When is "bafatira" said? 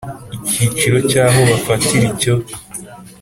1.49-2.05